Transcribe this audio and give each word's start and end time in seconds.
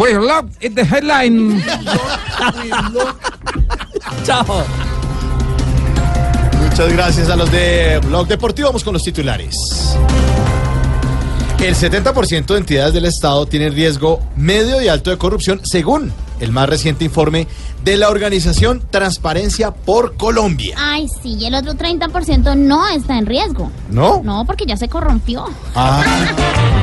We 0.00 0.14
love 0.14 0.48
in 0.62 0.74
the 0.74 0.82
headline. 0.82 1.62
Chao. 4.24 4.64
Muchas 6.58 6.92
gracias 6.94 7.28
a 7.28 7.36
los 7.36 7.52
de 7.52 8.00
Blog 8.06 8.26
Deportivo. 8.26 8.68
Vamos 8.68 8.82
con 8.82 8.94
los 8.94 9.02
titulares. 9.02 9.54
El 11.58 11.74
70% 11.74 12.46
de 12.46 12.56
entidades 12.56 12.94
del 12.94 13.04
Estado 13.04 13.44
tienen 13.44 13.74
riesgo 13.74 14.22
medio 14.36 14.80
y 14.80 14.88
alto 14.88 15.10
de 15.10 15.18
corrupción, 15.18 15.60
según 15.64 16.10
el 16.40 16.50
más 16.50 16.66
reciente 16.70 17.04
informe 17.04 17.46
de 17.84 17.98
la 17.98 18.08
organización 18.08 18.82
Transparencia 18.90 19.70
por 19.70 20.16
Colombia. 20.16 20.76
Ay, 20.78 21.08
sí, 21.22 21.34
y 21.34 21.44
el 21.44 21.54
otro 21.54 21.74
30% 21.74 22.56
no 22.56 22.88
está 22.88 23.18
en 23.18 23.26
riesgo. 23.26 23.70
¿No? 23.90 24.22
No, 24.24 24.46
porque 24.46 24.64
ya 24.64 24.78
se 24.78 24.88
corrompió. 24.88 25.44
Ah, 25.74 26.02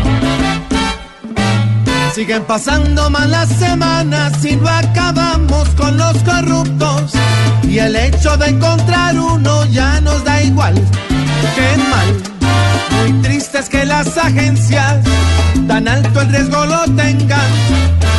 Siguen 2.18 2.46
pasando 2.46 3.12
malas 3.12 3.48
semanas 3.60 4.44
y 4.44 4.56
no 4.56 4.68
acabamos 4.68 5.70
con 5.78 5.96
los 5.98 6.18
corruptos. 6.24 7.12
Y 7.62 7.78
el 7.78 7.96
hecho 7.96 8.36
de 8.38 8.48
encontrar 8.48 9.20
uno 9.20 9.64
ya 9.68 10.02
nos 10.02 10.24
da 10.24 10.42
igual. 10.42 10.74
Qué 10.74 11.78
mal. 11.78 13.12
Muy 13.12 13.22
triste 13.22 13.60
es 13.60 13.70
que 13.70 13.86
las 13.86 14.18
agencias 14.18 15.06
tan 15.68 15.88
alto 15.88 16.22
el 16.22 16.30
riesgo 16.32 16.66
lo 16.66 16.86
tengan. 16.86 17.52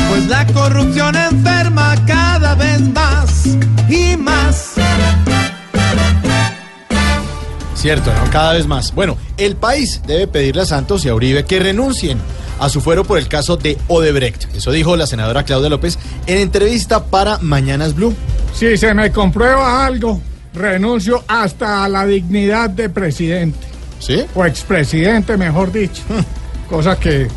Pues 0.09 0.29
la 0.29 0.47
corrupción 0.47 1.17
enferma 1.17 1.97
cada 2.07 2.55
vez 2.55 2.81
más 2.91 3.47
y 3.89 4.17
más. 4.17 4.75
cierto, 7.75 8.13
¿no? 8.13 8.31
Cada 8.31 8.53
vez 8.53 8.69
más. 8.69 8.95
Bueno, 8.95 9.17
el 9.37 9.57
país 9.57 10.03
debe 10.07 10.29
pedirle 10.29 10.63
a 10.63 10.67
Santos 10.67 11.05
y 11.05 11.09
a 11.09 11.15
Uribe 11.15 11.45
que 11.45 11.59
renuncien 11.59 12.19
a 12.59 12.69
su 12.69 12.81
fuero 12.81 13.05
por 13.05 13.19
el 13.19 13.29
caso 13.29 13.57
de 13.57 13.79
Odebrecht. 13.89 14.55
Eso 14.55 14.71
dijo 14.73 14.97
la 14.97 15.07
senadora 15.07 15.45
Claudia 15.45 15.69
López 15.69 15.99
en 16.27 16.39
entrevista 16.39 17.07
para 17.07 17.39
Mañanas 17.39 17.95
Blue. 17.95 18.15
Si 18.55 18.77
se 18.77 18.95
me 18.95 19.13
comprueba 19.13 19.87
algo, 19.87 20.21
renuncio 20.55 21.25
hasta 21.29 21.85
a 21.85 21.89
la 21.89 22.07
dignidad 22.07 22.71
de 22.71 22.89
presidente. 22.89 23.59
¿Sí? 23.99 24.25
O 24.35 24.45
expresidente, 24.45 25.37
mejor 25.37 25.73
dicho. 25.73 26.03
Cosa 26.69 26.99
que 26.99 27.29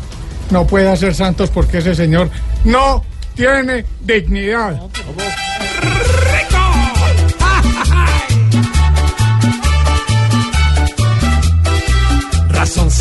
no 0.50 0.66
puede 0.66 0.88
hacer 0.88 1.14
Santos 1.14 1.50
porque 1.50 1.78
ese 1.78 1.94
señor 1.94 2.30
no 2.64 3.02
tiene 3.34 3.84
dignidad. 4.00 4.80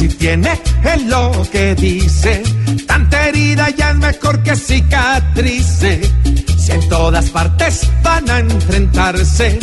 Si 0.01 0.07
tiene 0.07 0.59
en 0.83 1.09
lo 1.11 1.31
que 1.51 1.75
dice. 1.75 2.41
Tanta 2.87 3.27
herida 3.27 3.69
ya 3.69 3.91
es 3.91 3.97
mejor 3.97 4.41
que 4.41 4.55
cicatrice. 4.55 6.01
Si 6.57 6.71
en 6.71 6.89
todas 6.89 7.29
partes 7.29 7.87
van 8.01 8.27
a 8.29 8.39
enfrentarse, 8.39 9.59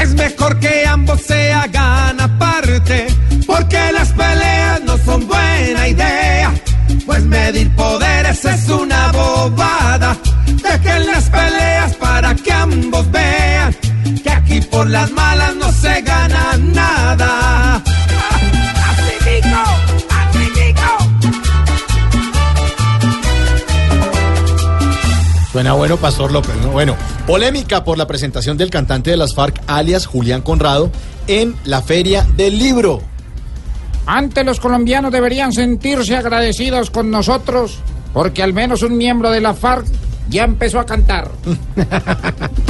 es 0.00 0.14
mejor 0.14 0.60
que 0.60 0.86
ambos 0.86 1.20
se 1.22 1.52
hagan 1.52 2.20
aparte. 2.20 3.08
Porque 3.46 3.80
las 3.92 4.12
peleas 4.12 4.80
no 4.84 4.96
son 4.98 5.26
buena 5.26 5.88
idea. 5.88 6.54
Pues 7.04 7.24
medir 7.24 7.74
poderes 7.74 8.44
es 8.44 8.68
una 8.68 9.10
bobada. 9.10 10.16
Dejen 10.46 11.06
las 11.08 11.24
peleas 11.30 11.94
para 11.96 12.34
que 12.36 12.52
ambos 12.52 13.10
vean 13.10 13.74
que 14.22 14.30
aquí 14.30 14.60
por 14.60 14.88
las 14.88 15.10
malas 15.10 15.56
no 15.56 15.72
se 15.72 16.00
gana 16.02 16.56
nada. 16.58 17.82
Suena 25.52 25.72
bueno, 25.72 25.96
Pastor 25.96 26.30
López, 26.30 26.54
¿no? 26.62 26.70
Bueno, 26.70 26.96
polémica 27.26 27.82
por 27.82 27.98
la 27.98 28.06
presentación 28.06 28.56
del 28.56 28.70
cantante 28.70 29.10
de 29.10 29.16
las 29.16 29.34
FARC, 29.34 29.60
alias 29.66 30.06
Julián 30.06 30.42
Conrado, 30.42 30.90
en 31.26 31.56
la 31.64 31.82
Feria 31.82 32.24
del 32.36 32.58
Libro. 32.58 33.02
Antes 34.06 34.44
los 34.44 34.60
colombianos 34.60 35.12
deberían 35.12 35.52
sentirse 35.52 36.16
agradecidos 36.16 36.90
con 36.90 37.10
nosotros 37.10 37.78
porque 38.12 38.42
al 38.42 38.52
menos 38.52 38.82
un 38.82 38.96
miembro 38.96 39.30
de 39.30 39.40
la 39.40 39.54
FARC 39.54 39.86
ya 40.28 40.44
empezó 40.44 40.78
a 40.78 40.86
cantar. 40.86 41.30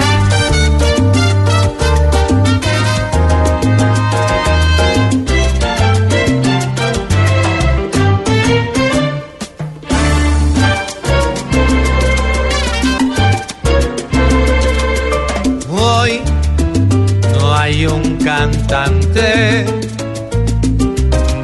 un 18.04 18.16
cantante 18.16 19.64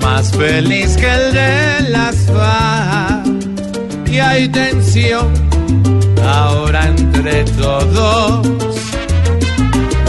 más 0.03 0.31
feliz 0.33 0.97
que 0.97 1.09
el 1.13 1.33
de 1.33 1.91
las 1.91 2.17
FARC. 2.27 3.27
Y 4.07 4.19
hay 4.19 4.49
tensión 4.49 5.33
ahora 6.25 6.87
entre 6.87 7.45
todos 7.45 8.47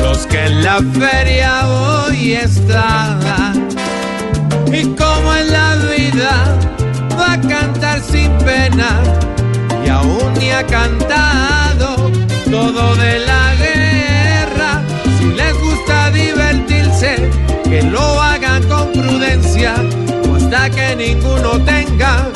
los 0.02 0.18
que 0.28 0.46
en 0.46 0.64
la 0.64 0.80
feria 1.00 1.68
hoy 1.68 2.34
están. 2.34 3.68
Y 4.72 4.84
como 4.96 5.34
en 5.36 5.52
la 5.52 5.76
vida 5.76 6.58
va 7.20 7.34
a 7.34 7.42
cantar 7.42 8.00
sin 8.02 8.32
pena 8.40 9.02
y 9.86 9.90
aún 9.90 10.34
ni 10.40 10.52
ha 10.52 10.66
cantado 10.66 12.12
todo 12.50 12.87
ninguno 20.98 21.52
tenga 21.64 22.30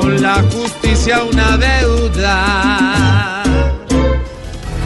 con 0.00 0.20
la 0.22 0.42
justicia 0.52 1.22
una 1.22 1.56
deuda. 1.56 3.42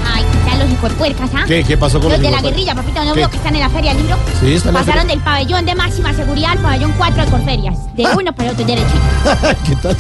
Ay, 0.07 0.25
ya 0.47 0.55
los 0.57 0.71
hijos 0.71 0.91
de 0.91 0.97
puercas, 0.97 1.31
¿ah? 1.35 1.45
¿Qué, 1.47 1.65
qué 1.65 1.77
pasó 1.77 2.01
con 2.01 2.11
Los 2.11 2.21
los 2.21 2.31
de 2.31 2.37
la 2.37 2.43
guerrilla, 2.43 2.75
papito, 2.75 3.05
¿no 3.05 3.13
¿Qué? 3.15 3.21
veo 3.21 3.31
que 3.31 3.37
están 3.37 3.55
en 3.55 3.61
la 3.63 3.71
feria 3.71 3.93
del 3.95 4.03
libro? 4.03 4.17
Sí, 4.41 4.55
están 4.55 4.69
en 4.71 4.75
la 4.75 4.81
Pasaron 4.81 5.03
feria. 5.03 5.15
del 5.17 5.25
pabellón 5.25 5.65
de 5.67 5.75
máxima 5.75 6.13
seguridad 6.13 6.51
al 6.53 6.59
pabellón 6.59 6.93
4 6.99 7.25
de 7.25 7.31
Corferias. 7.31 7.97
De 7.97 8.07
uno 8.17 8.33
para 8.33 8.51
otro 8.53 8.65
derechito. 8.65 8.99
¿Qué 9.67 9.77
tal? 9.77 9.97